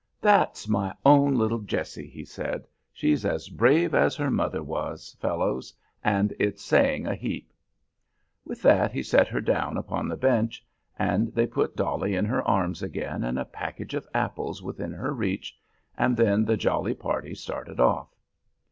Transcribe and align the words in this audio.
"That's 0.19 0.67
my 0.67 0.95
own 1.05 1.35
little 1.35 1.59
Jessie!" 1.59 2.07
he 2.09 2.25
said. 2.25 2.67
"She's 2.91 3.23
as 3.23 3.49
brave 3.49 3.93
as 3.93 4.15
her 4.15 4.31
mother 4.31 4.63
was, 4.63 5.15
fellows, 5.19 5.75
and 6.03 6.33
it's 6.39 6.63
saying 6.63 7.05
a 7.05 7.13
heap." 7.13 7.53
With 8.43 8.63
that 8.63 8.91
he 8.91 9.03
set 9.03 9.27
her 9.27 9.39
down 9.41 9.77
upon 9.77 10.09
the 10.09 10.17
bench, 10.17 10.65
and 10.97 11.27
they 11.35 11.45
put 11.45 11.75
dolly 11.75 12.15
in 12.15 12.25
her 12.25 12.41
arms 12.47 12.81
again 12.81 13.23
and 13.23 13.37
a 13.37 13.45
package 13.45 13.93
of 13.93 14.07
apples 14.11 14.63
within 14.63 14.91
her 14.93 15.13
reach; 15.13 15.55
and 15.95 16.17
then 16.17 16.45
the 16.45 16.57
jolly 16.57 16.95
party 16.95 17.35
started 17.35 17.79
off. 17.79 18.07